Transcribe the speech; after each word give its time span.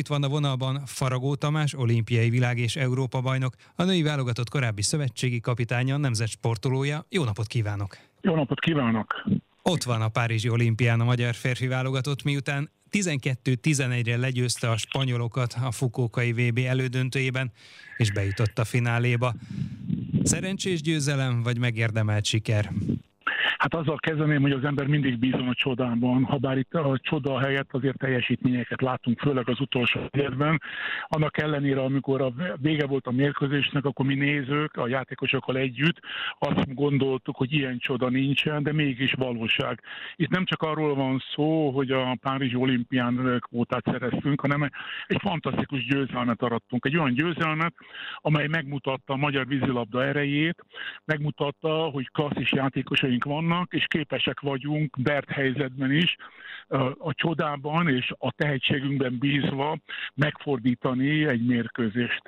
Itt 0.00 0.06
van 0.06 0.22
a 0.22 0.28
vonalban 0.28 0.82
Faragó 0.86 1.34
Tamás, 1.34 1.74
olimpiai 1.74 2.30
világ 2.30 2.58
és 2.58 2.76
Európa 2.76 3.20
bajnok, 3.20 3.54
a 3.74 3.84
női 3.84 4.02
válogatott 4.02 4.48
korábbi 4.48 4.82
szövetségi 4.82 5.40
kapitánya, 5.40 5.96
nemzetsportolója. 5.96 7.06
Jó 7.08 7.24
napot 7.24 7.46
kívánok! 7.46 7.96
Jó 8.20 8.34
napot 8.34 8.60
kívánok! 8.60 9.24
Ott 9.62 9.82
van 9.82 10.02
a 10.02 10.08
Párizsi 10.08 10.48
olimpián 10.48 11.00
a 11.00 11.04
magyar 11.04 11.34
férfi 11.34 11.66
válogatott, 11.66 12.22
miután 12.22 12.70
12-11-re 12.90 14.16
legyőzte 14.16 14.70
a 14.70 14.76
spanyolokat 14.76 15.54
a 15.62 15.70
Fukókai 15.70 16.32
VB 16.32 16.58
elődöntőjében, 16.58 17.52
és 17.96 18.12
bejutott 18.12 18.58
a 18.58 18.64
fináléba. 18.64 19.34
Szerencsés 20.22 20.82
győzelem, 20.82 21.42
vagy 21.42 21.58
megérdemelt 21.58 22.24
siker? 22.24 22.72
Hát 23.64 23.74
azzal 23.74 23.96
kezdeném, 23.96 24.40
hogy 24.40 24.52
az 24.52 24.64
ember 24.64 24.86
mindig 24.86 25.18
bízom 25.18 25.48
a 25.48 25.54
csodában, 25.54 26.24
ha 26.24 26.36
bár 26.36 26.58
itt 26.58 26.74
a 26.74 26.98
csoda 27.02 27.40
helyett 27.40 27.68
azért 27.72 27.98
teljesítményeket 27.98 28.80
látunk, 28.80 29.18
főleg 29.18 29.48
az 29.48 29.60
utolsó 29.60 30.00
évben. 30.10 30.60
Annak 31.06 31.38
ellenére, 31.38 31.80
amikor 31.80 32.20
a 32.20 32.32
vége 32.56 32.86
volt 32.86 33.06
a 33.06 33.10
mérkőzésnek, 33.10 33.84
akkor 33.84 34.06
mi 34.06 34.14
nézők, 34.14 34.76
a 34.76 34.88
játékosokkal 34.88 35.56
együtt 35.56 36.00
azt 36.38 36.74
gondoltuk, 36.74 37.36
hogy 37.36 37.52
ilyen 37.52 37.78
csoda 37.78 38.08
nincsen, 38.08 38.62
de 38.62 38.72
mégis 38.72 39.12
valóság. 39.12 39.80
Itt 40.16 40.30
nem 40.30 40.44
csak 40.44 40.62
arról 40.62 40.94
van 40.94 41.22
szó, 41.34 41.70
hogy 41.70 41.90
a 41.90 42.16
Párizsi 42.20 42.56
olimpián 42.56 43.38
kvótát 43.38 43.84
szereztünk, 43.84 44.40
hanem 44.40 44.70
egy 45.06 45.20
fantasztikus 45.20 45.86
győzelmet 45.86 46.42
arattunk. 46.42 46.86
Egy 46.86 46.98
olyan 46.98 47.14
győzelmet, 47.14 47.74
amely 48.16 48.46
megmutatta 48.46 49.12
a 49.12 49.16
magyar 49.16 49.46
vízilabda 49.46 50.04
erejét, 50.04 50.64
megmutatta, 51.04 51.68
hogy 51.68 52.10
klasszis 52.10 52.52
játékosaink 52.52 53.24
vannak, 53.24 53.52
vannak, 53.54 53.72
és 53.72 53.84
képesek 53.88 54.40
vagyunk 54.40 54.96
Bert 55.02 55.30
helyzetben 55.30 55.92
is 55.92 56.16
a 56.98 57.14
csodában 57.14 57.88
és 57.88 58.12
a 58.18 58.32
tehetségünkben 58.36 59.18
bízva 59.18 59.78
megfordítani 60.14 61.26
egy 61.26 61.46
mérkőzést. 61.46 62.22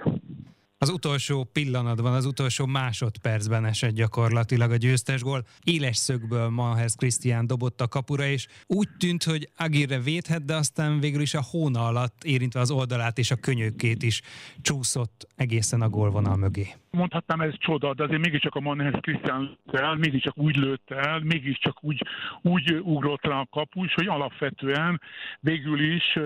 Az 0.79 0.89
utolsó 0.89 1.45
pillanatban, 1.53 2.13
az 2.13 2.25
utolsó 2.25 2.67
másodpercben 2.67 3.65
esett 3.65 3.95
gyakorlatilag 3.95 4.71
a 4.71 4.77
győztes 4.77 5.23
gól. 5.23 5.45
Éles 5.65 5.97
szögből 5.97 6.49
Mahez 6.49 6.95
Krisztián 6.95 7.47
dobott 7.47 7.81
a 7.81 7.89
kapura, 7.89 8.25
és 8.25 8.47
úgy 8.67 8.89
tűnt, 8.99 9.23
hogy 9.23 9.49
Agirre 9.57 9.99
védhet, 9.99 10.45
de 10.45 10.55
aztán 10.55 11.01
végül 11.01 11.21
is 11.21 11.35
a 11.35 11.43
hóna 11.51 11.87
alatt 11.87 12.25
érintve 12.25 12.61
az 12.61 12.71
oldalát 12.71 13.19
és 13.19 13.31
a 13.31 13.37
könyökét 13.37 14.03
is 14.03 14.23
csúszott 14.63 15.27
egészen 15.37 15.81
a 15.81 15.89
gólvonal 15.89 16.37
mögé 16.37 16.75
mondhatnám 16.97 17.41
ez 17.41 17.53
csoda, 17.59 17.95
de 17.95 18.03
azért 18.05 18.21
mégiscsak 18.21 18.55
a 18.55 18.61
Manhez 18.61 19.01
Krisztián 19.01 19.59
el, 19.73 19.95
mégiscsak 19.95 20.39
úgy 20.39 20.57
lőtt 20.57 20.91
el, 20.91 21.21
mégiscsak 21.21 21.85
úgy, 21.85 22.03
úgy 22.43 22.81
ugrott 22.83 23.25
rá 23.27 23.41
a 23.41 23.49
kapus, 23.51 23.95
hogy 23.95 24.07
alapvetően 24.07 25.01
végül 25.41 25.95
is 25.95 26.19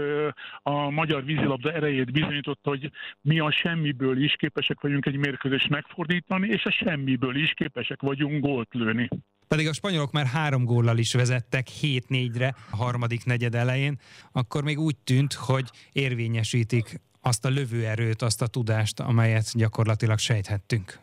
a 0.62 0.90
magyar 0.90 1.24
vízilabda 1.24 1.72
erejét 1.72 2.12
bizonyította, 2.12 2.68
hogy 2.68 2.90
mi 3.20 3.38
a 3.38 3.50
semmiből 3.50 4.22
is 4.22 4.34
képesek 4.36 4.80
vagyunk 4.80 5.06
egy 5.06 5.16
mérkőzést 5.16 5.68
megfordítani, 5.68 6.48
és 6.48 6.64
a 6.64 6.70
semmiből 6.70 7.36
is 7.36 7.52
képesek 7.54 8.00
vagyunk 8.00 8.44
gólt 8.44 8.68
lőni. 8.72 9.08
Pedig 9.48 9.68
a 9.68 9.72
spanyolok 9.72 10.12
már 10.12 10.26
három 10.26 10.64
góllal 10.64 10.98
is 10.98 11.14
vezettek 11.14 11.66
7-4-re 11.82 12.54
a 12.70 12.76
harmadik 12.76 13.24
negyed 13.24 13.54
elején, 13.54 13.98
akkor 14.32 14.62
még 14.62 14.78
úgy 14.78 14.96
tűnt, 15.04 15.32
hogy 15.32 15.70
érvényesítik 15.92 17.00
azt 17.20 17.44
a 17.44 17.48
lövőerőt, 17.48 18.22
azt 18.22 18.42
a 18.42 18.46
tudást, 18.46 19.00
amelyet 19.00 19.46
gyakorlatilag 19.54 20.18
sejthettünk? 20.18 20.98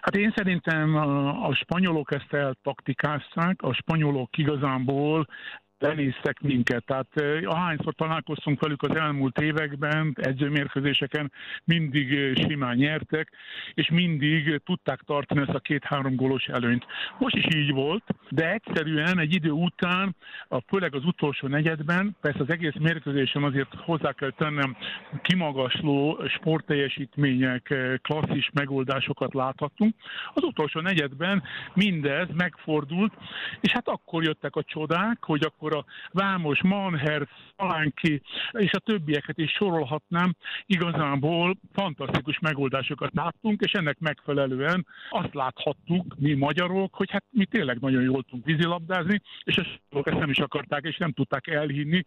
Hát 0.00 0.16
én 0.16 0.32
szerintem 0.36 0.96
a, 0.96 1.46
a 1.46 1.54
spanyolok 1.54 2.12
ezt 2.12 2.32
eltaktikázták, 2.32 3.62
a 3.62 3.72
spanyolok 3.72 4.38
igazából 4.38 5.26
lenéztek 5.80 6.40
minket. 6.40 6.84
Tehát 6.84 7.06
ahányszor 7.44 7.94
találkoztunk 7.94 8.60
velük 8.60 8.82
az 8.82 8.96
elmúlt 8.96 9.38
években, 9.38 10.16
edzőmérkőzéseken 10.20 11.32
mindig 11.64 12.36
simán 12.48 12.76
nyertek, 12.76 13.30
és 13.74 13.90
mindig 13.90 14.60
tudták 14.64 15.00
tartani 15.00 15.40
ezt 15.40 15.54
a 15.54 15.58
két-három 15.58 16.14
gólos 16.14 16.44
előnyt. 16.44 16.86
Most 17.18 17.36
is 17.36 17.46
így 17.54 17.72
volt, 17.72 18.04
de 18.28 18.52
egyszerűen 18.52 19.18
egy 19.18 19.34
idő 19.34 19.50
után, 19.50 20.16
a, 20.48 20.60
főleg 20.60 20.94
az 20.94 21.04
utolsó 21.04 21.48
negyedben, 21.48 22.16
persze 22.20 22.40
az 22.40 22.50
egész 22.50 22.74
mérkőzésen 22.78 23.42
azért 23.42 23.74
hozzá 23.74 24.12
kell 24.12 24.30
tennem, 24.30 24.76
kimagasló 25.22 26.20
sportteljesítmények, 26.28 27.74
klasszis 28.02 28.50
megoldásokat 28.52 29.34
láthattunk. 29.34 29.94
Az 30.34 30.42
utolsó 30.42 30.80
negyedben 30.80 31.42
mindez 31.74 32.28
megfordult, 32.32 33.12
és 33.60 33.72
hát 33.72 33.88
akkor 33.88 34.22
jöttek 34.22 34.56
a 34.56 34.62
csodák, 34.62 35.18
hogy 35.20 35.44
akkor 35.44 35.69
akkor 35.70 35.84
a 35.84 35.84
Vámos, 36.12 36.62
Manher, 36.62 37.28
Szalánki 37.56 38.22
és 38.52 38.72
a 38.72 38.78
többieket 38.78 39.38
is 39.38 39.50
sorolhatnám, 39.50 40.36
igazából 40.66 41.56
fantasztikus 41.72 42.38
megoldásokat 42.38 43.10
láttunk, 43.14 43.60
és 43.60 43.72
ennek 43.72 43.98
megfelelően 43.98 44.86
azt 45.10 45.34
láthattuk 45.34 46.14
mi 46.18 46.34
magyarok, 46.34 46.94
hogy 46.94 47.10
hát 47.10 47.24
mi 47.30 47.44
tényleg 47.44 47.78
nagyon 47.80 48.02
jól 48.02 48.22
tudunk 48.22 48.44
vízilabdázni, 48.44 49.20
és 49.44 49.56
ezt 49.56 49.80
nem 50.04 50.30
is 50.30 50.38
akarták, 50.38 50.84
és 50.84 50.96
nem 50.96 51.12
tudták 51.12 51.46
elhinni, 51.46 52.02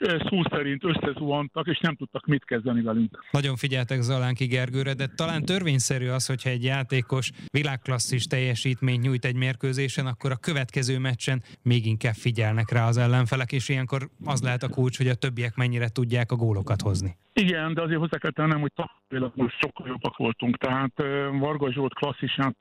szó 0.00 0.42
szerint 0.50 0.84
összezuhantak, 0.84 1.66
és 1.66 1.78
nem 1.78 1.96
tudtak 1.96 2.26
mit 2.26 2.44
kezdeni 2.44 2.82
velünk. 2.82 3.24
Nagyon 3.30 3.56
figyeltek 3.56 4.00
Zalánki 4.00 4.46
Gergőre, 4.46 4.94
de 4.94 5.06
talán 5.06 5.44
törvényszerű 5.44 6.08
az, 6.08 6.26
hogyha 6.26 6.50
egy 6.50 6.64
játékos 6.64 7.30
világklasszis 7.52 8.24
teljesítményt 8.24 9.02
nyújt 9.02 9.24
egy 9.24 9.36
mérkőzésen, 9.36 10.06
akkor 10.06 10.30
a 10.30 10.36
következő 10.36 10.98
meccsen 10.98 11.42
még 11.62 11.86
inkább 11.86 12.14
figyelnek 12.14 12.70
rá 12.70 12.86
az 12.86 12.98
ellenfelek, 13.02 13.52
és 13.52 13.68
ilyenkor 13.68 14.08
az 14.24 14.42
lehet 14.42 14.62
a 14.62 14.68
kulcs, 14.68 14.96
hogy 14.96 15.08
a 15.08 15.14
többiek 15.14 15.56
mennyire 15.56 15.88
tudják 15.88 16.32
a 16.32 16.36
gólokat 16.36 16.80
hozni. 16.80 17.16
Igen, 17.32 17.74
de 17.74 17.82
azért 17.82 17.98
hozzá 17.98 18.18
kell 18.18 18.32
tennem, 18.32 18.60
hogy 18.60 18.72
tapasztalatban 19.12 19.52
sokkal 19.60 19.86
jobbak 19.86 20.16
voltunk. 20.16 20.56
Tehát 20.56 20.92
Varga 21.38 21.72
Zsolt 21.72 21.94
klasszisát 21.94 22.56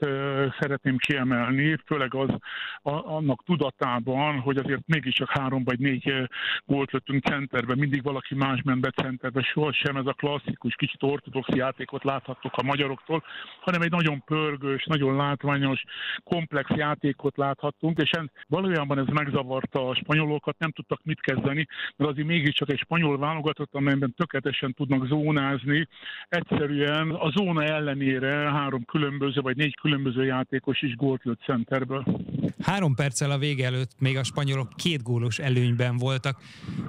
szeretném 0.60 0.98
kiemelni, 0.98 1.78
főleg 1.86 2.16
az 2.16 2.30
annak 3.04 3.44
tudatában, 3.44 4.40
hogy 4.40 4.58
azért 4.58 4.82
mégiscsak 4.86 5.30
három 5.30 5.64
vagy 5.64 5.80
négy 5.80 6.30
gólt 6.66 6.92
lőttünk 6.92 7.24
centerbe, 7.24 7.76
mindig 7.76 8.04
valaki 8.04 8.36
más 8.36 8.62
ment 8.64 8.82
be 8.82 8.90
centerbe, 8.90 9.42
sohasem 9.42 9.96
ez 9.96 10.06
a 10.06 10.14
klasszikus, 10.14 10.76
kicsit 10.76 11.04
ortodox 11.04 11.48
játékot 11.56 12.04
láthattuk 12.04 12.56
a 12.56 12.64
magyaroktól, 12.64 13.24
hanem 13.62 13.82
egy 13.82 13.92
nagyon 13.92 14.24
pörgős, 14.24 14.86
nagyon 14.86 15.16
látványos, 15.16 15.84
komplex 16.24 16.70
játékot 16.70 17.38
láthattunk, 17.38 18.00
és 18.02 18.10
en, 18.10 18.32
valójában 18.48 19.00
ez 19.00 19.08
megzavarta 19.08 19.88
a 19.88 19.96
spanyolokat, 19.96 20.58
nem 20.58 20.72
tudtak 20.72 21.00
mit 21.04 21.22
kezdeni, 21.22 21.68
mert 21.96 22.12
azért 22.12 22.28
mégiscsak 22.28 22.72
egy 22.72 22.80
spanyol 22.80 23.18
válogatott, 23.18 23.74
amelyben 23.74 24.14
tökéletes 24.14 24.62
teljesen 24.62 24.74
tudnak 24.74 25.08
zónázni. 25.08 25.88
Egyszerűen 26.50 27.10
a 27.10 27.30
zóna 27.30 27.64
ellenére 27.64 28.30
három 28.30 28.86
különböző 28.86 29.42
vagy 29.42 29.56
négy 29.56 29.76
különböző 29.76 30.26
játékos 30.26 30.82
is 30.82 30.96
gólt 30.96 31.24
lőtt 31.24 31.42
centerből. 31.42 32.06
Három 32.62 32.96
perccel 32.96 33.32
a 33.32 33.38
vége 33.38 33.66
előtt 33.66 33.92
még 34.00 34.18
a 34.18 34.24
spanyolok 34.24 34.70
két 34.76 35.04
gólos 35.04 35.40
előnyben 35.40 35.98
voltak. 35.98 36.42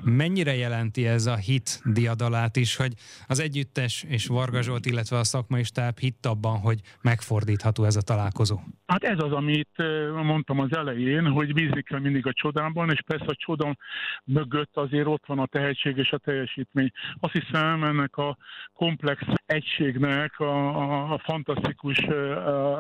Mennyire 0.05 0.55
jelenti 0.55 1.07
ez 1.07 1.27
a 1.27 1.37
hit 1.37 1.81
diadalát 1.85 2.57
is, 2.57 2.77
hogy 2.77 2.93
az 3.27 3.41
együttes 3.41 4.05
és 4.09 4.27
Varga 4.27 4.63
Zsolt, 4.63 4.87
illetve 4.87 5.19
a 5.19 5.25
szakmai 5.25 5.63
stáb 5.63 5.99
hitt 5.99 6.27
abban, 6.27 6.59
hogy 6.59 6.81
megfordítható 7.03 7.85
ez 7.85 7.97
a 7.97 8.03
találkozó? 8.03 8.61
Hát 8.87 9.05
ez 9.05 9.19
az, 9.19 9.33
amit 9.33 9.83
mondtam 10.23 10.59
az 10.59 10.77
elején, 10.77 11.27
hogy 11.27 11.53
bízik 11.53 11.85
kell 11.85 12.01
mindig 12.01 12.27
a 12.27 12.33
csodában, 12.33 12.91
és 12.91 13.03
persze 13.07 13.25
a 13.29 13.35
csoda 13.35 13.77
mögött 14.25 14.77
azért 14.77 15.07
ott 15.07 15.27
van 15.27 15.39
a 15.39 15.47
tehetség 15.47 15.97
és 15.97 16.11
a 16.11 16.19
teljesítmény. 16.19 16.91
Azt 17.21 17.33
hiszem 17.33 17.85
ennek 17.85 18.17
a 18.17 18.37
komplex 18.73 19.23
egységnek 19.53 20.41
a, 20.41 20.77
a, 20.77 21.13
a 21.13 21.19
fantasztikus 21.25 21.99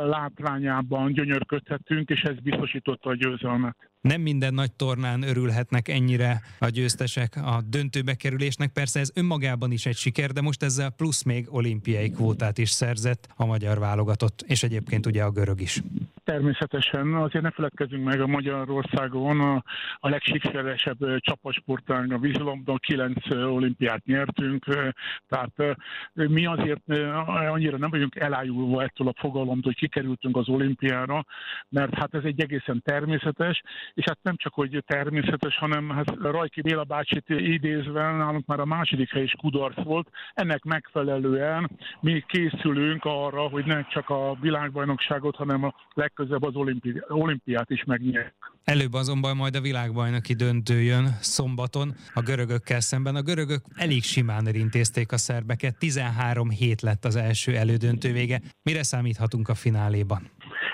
látványában 0.05 1.13
gyönyörködhetünk, 1.13 2.09
és 2.09 2.21
ez 2.21 2.39
biztosította 2.43 3.11
a 3.11 3.15
győzelmet. 3.15 3.77
Nem 4.01 4.21
minden 4.21 4.55
nagy 4.55 4.73
tornán 4.73 5.23
örülhetnek 5.23 5.89
ennyire 5.89 6.41
a 6.59 6.69
győztesek 6.69 7.37
a 7.37 7.63
döntőbe 7.67 8.15
kerülésnek. 8.15 8.73
Persze 8.73 9.01
ez 9.01 9.11
önmagában 9.15 9.73
is 9.73 9.87
egy 9.87 9.97
siker, 9.97 10.31
de 10.31 10.41
most 10.41 10.63
ezzel 10.63 10.91
plusz 10.91 11.23
még 11.23 11.47
olimpiai 11.51 12.11
kvótát 12.11 12.59
is 12.59 12.71
szerzett 12.71 13.29
a 13.37 13.45
magyar 13.45 13.79
válogatott, 13.79 14.45
és 14.47 14.63
egyébként 14.63 15.07
ugye 15.07 15.23
a 15.23 15.31
görög 15.31 15.61
is. 15.61 15.83
Természetesen. 16.25 17.15
Azért 17.15 17.45
ne 17.45 17.51
feledkezzünk 17.51 18.05
meg 18.05 18.21
a 18.21 18.27
Magyarországon 18.27 19.41
a, 19.41 19.63
a 19.97 20.09
legsikeresebb 20.09 21.19
csapasportág 21.19 22.13
a 22.13 22.19
vízilabda, 22.19 22.77
kilenc 22.77 23.31
olimpiát 23.31 24.05
nyertünk, 24.05 24.65
tehát 25.29 25.77
mi 26.13 26.47
azért 26.47 26.83
annyira 27.27 27.79
nem 27.79 27.91
vagyunk 27.91 28.17
elájulva 28.17 28.83
ettől 28.83 29.09
a 29.09 29.15
fogalomtól, 29.17 29.61
hogy 29.63 29.77
kikerültünk 29.77 30.37
az 30.37 30.49
olimpiára, 30.49 31.25
mert 31.69 31.95
hát 31.95 32.15
ez 32.15 32.25
egy 32.25 32.41
egészen 32.41 32.83
természetes, 32.85 33.63
és 33.95 34.05
hát 34.05 34.19
nem 34.23 34.37
csak, 34.37 34.55
hogy 34.55 34.83
természetes, 34.87 35.57
hanem 35.57 35.91
hát 35.91 36.17
Rajki 36.21 36.61
Béla 36.61 36.85
bácsit 36.85 37.29
idézve 37.29 38.13
nálunk 38.13 38.47
már 38.47 38.61
a 38.61 38.65
második 38.65 39.13
hely 39.13 39.23
is 39.23 39.35
kudarc 39.39 39.83
volt. 39.83 40.09
Ennek 40.33 40.63
megfelelően 40.63 41.71
mi 42.01 42.25
készülünk 42.27 43.05
arra, 43.05 43.41
hogy 43.41 43.65
ne 43.65 43.87
csak 43.87 44.09
a 44.09 44.37
világbajnokságot, 44.41 45.37
hanem 45.37 45.65
a 45.65 45.75
leg 45.95 46.12
legközelebb 46.15 46.43
az 46.43 46.55
olimpi- 46.55 47.03
olimpiát 47.09 47.71
is 47.71 47.85
megnyerjük. 47.85 48.35
Előbb 48.65 48.93
azonban 48.93 49.37
majd 49.37 49.57
a 49.57 49.61
világbajnoki 49.61 50.35
döntő 50.35 50.83
jön 50.83 51.07
szombaton 51.21 51.95
a 52.15 52.21
görögökkel 52.21 52.81
szemben. 52.81 53.17
A 53.17 53.23
görögök 53.23 53.65
elég 53.75 54.03
simán 54.03 54.47
elintézték 54.47 55.13
a 55.13 55.17
szerbeket, 55.17 55.79
13 55.79 56.51
hét 56.51 56.81
lett 56.81 57.05
az 57.05 57.17
első 57.17 57.57
elődöntő 57.57 58.13
vége. 58.13 58.41
Mire 58.63 58.83
számíthatunk 58.83 59.49
a 59.49 59.55
fináléban? 59.55 60.31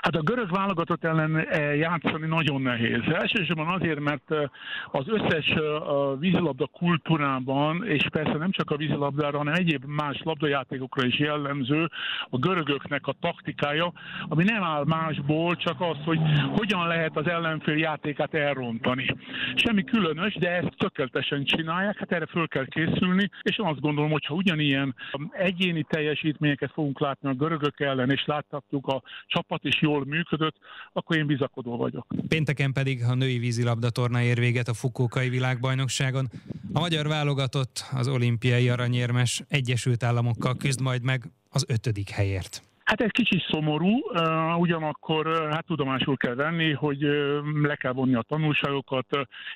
Hát 0.09 0.17
a 0.17 0.23
görög 0.23 0.51
válogatott 0.51 1.05
ellen 1.05 1.37
eh, 1.37 1.79
játszani 1.79 2.27
nagyon 2.27 2.63
nehéz. 2.63 3.01
Elsősorban 3.13 3.69
azért, 3.69 4.01
mert 4.01 4.31
eh, 4.31 4.43
az 4.91 5.05
összes 5.09 5.47
eh, 5.49 5.63
vízilabda 6.19 6.67
kultúrában, 6.67 7.87
és 7.87 8.07
persze 8.13 8.37
nem 8.37 8.51
csak 8.51 8.71
a 8.71 8.77
vízilabdára, 8.77 9.39
hanem 9.39 9.55
egyéb 9.55 9.85
más 9.85 10.21
labdajátékokra 10.25 11.07
is 11.07 11.19
jellemző 11.19 11.89
a 12.31 12.39
görögöknek 12.39 13.07
a 13.07 13.15
taktikája, 13.21 13.93
ami 14.29 14.45
nem 14.45 14.63
áll 14.63 14.85
másból, 14.85 15.57
csak 15.57 15.81
az, 15.81 15.97
hogy 16.05 16.19
hogyan 16.57 16.87
lehet 16.87 17.17
az 17.17 17.27
ellenfél 17.27 17.77
játékát 17.77 18.35
elrontani. 18.35 19.17
Semmi 19.55 19.85
különös, 19.85 20.35
de 20.35 20.51
ezt 20.51 20.77
tökéletesen 20.77 21.45
csinálják, 21.45 21.99
hát 21.99 22.13
erre 22.13 22.27
föl 22.27 22.49
kell 22.49 22.67
készülni, 22.67 23.31
és 23.43 23.59
azt 23.59 23.81
gondolom, 23.81 24.11
hogy 24.11 24.25
ha 24.25 24.35
ugyanilyen 24.35 24.95
egyéni 25.31 25.83
teljesítményeket 25.89 26.73
fogunk 26.73 27.01
látni 27.01 27.29
a 27.29 27.35
görögök 27.35 27.81
ellen, 27.81 28.11
és 28.11 28.25
láthatjuk 28.27 28.87
a 28.87 29.03
csapat 29.27 29.65
is 29.65 29.81
jól 29.81 29.97
működött, 30.07 30.57
akkor 30.93 31.17
én 31.17 31.27
bizakodó 31.27 31.77
vagyok. 31.77 32.07
Pénteken 32.29 32.73
pedig 32.73 33.05
a 33.05 33.15
női 33.15 33.39
vízilabda 33.39 33.91
torna 33.91 34.23
ér 34.23 34.39
véget 34.39 34.69
a 34.69 34.75
Fukókai 34.75 35.29
világbajnokságon. 35.29 36.29
A 36.73 36.81
magyar 36.81 37.07
válogatott 37.07 37.85
az 37.93 38.09
olimpiai 38.09 38.69
aranyérmes 38.69 39.43
Egyesült 39.49 40.03
Államokkal 40.03 40.57
küzd 40.57 40.81
majd 40.81 41.03
meg 41.03 41.31
az 41.49 41.65
ötödik 41.69 42.11
helyért. 42.11 42.68
Hát 42.89 43.01
ez 43.01 43.11
kicsit 43.11 43.47
szomorú, 43.51 44.01
ugyanakkor 44.57 45.49
hát 45.51 45.67
tudomásul 45.67 46.17
kell 46.17 46.35
venni, 46.35 46.73
hogy 46.73 47.01
le 47.63 47.77
kell 47.77 47.93
vonni 47.93 48.15
a 48.15 48.23
tanulságokat, 48.23 49.07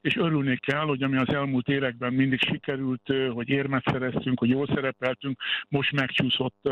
és 0.01 0.17
örülni 0.17 0.57
kell, 0.57 0.85
hogy 0.85 1.03
ami 1.03 1.17
az 1.17 1.35
elmúlt 1.35 1.69
években 1.69 2.13
mindig 2.13 2.41
sikerült, 2.41 3.13
hogy 3.33 3.49
érmet 3.49 3.83
szereztünk, 3.85 4.39
hogy 4.39 4.49
jól 4.49 4.67
szerepeltünk, 4.67 5.41
most 5.69 5.93
megcsúszott 5.93 6.69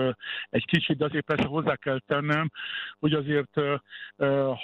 egy 0.51 0.65
kicsit, 0.65 0.97
de 0.97 1.05
azért 1.05 1.25
persze 1.25 1.47
hozzá 1.47 1.77
kell 1.77 2.01
tennem, 2.07 2.51
hogy 2.99 3.13
azért 3.13 3.61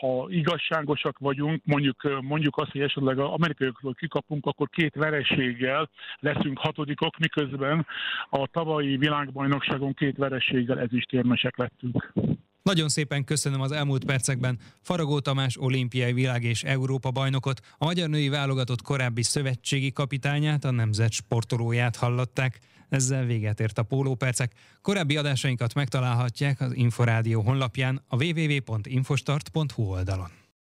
ha 0.00 0.26
igazságosak 0.28 1.18
vagyunk, 1.18 1.62
mondjuk, 1.64 2.20
mondjuk 2.20 2.56
azt, 2.56 2.70
hogy 2.70 2.80
esetleg 2.80 3.18
az 3.18 3.30
amerikaiakról 3.30 3.94
kikapunk, 3.94 4.46
akkor 4.46 4.68
két 4.68 4.94
vereséggel 4.94 5.90
leszünk 6.18 6.58
hatodikok, 6.58 7.18
miközben 7.18 7.86
a 8.30 8.46
tavalyi 8.46 8.96
világbajnokságon 8.96 9.94
két 9.94 10.16
vereséggel 10.16 10.78
ezüstérmesek 10.78 11.56
lettünk 11.56 11.84
beszélgetünk. 11.92 12.44
Nagyon 12.62 12.88
szépen 12.88 13.24
köszönöm 13.24 13.60
az 13.60 13.72
elmúlt 13.72 14.04
percekben 14.04 14.58
Faragó 14.80 15.20
Tamás 15.20 15.60
olimpiai 15.60 16.12
világ 16.12 16.44
és 16.44 16.62
Európa 16.62 17.10
bajnokot, 17.10 17.60
a 17.78 17.84
magyar 17.84 18.08
női 18.08 18.28
válogatott 18.28 18.82
korábbi 18.82 19.22
szövetségi 19.22 19.92
kapitányát, 19.92 20.64
a 20.64 20.70
nemzet 20.70 21.12
sportolóját 21.12 21.96
hallották. 21.96 22.60
Ezzel 22.88 23.24
véget 23.24 23.60
ért 23.60 23.78
a 23.78 23.82
pólópercek. 23.82 24.52
Korábbi 24.82 25.16
adásainkat 25.16 25.74
megtalálhatják 25.74 26.60
az 26.60 26.74
Inforádió 26.74 27.40
honlapján 27.40 28.02
a 28.08 28.24
www.infostart.hu 28.24 29.82
oldalon. 29.82 30.45